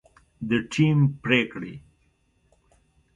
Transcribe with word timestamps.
د 0.47 0.51
ټیم 0.71 0.99
پرېکړې 1.23 1.73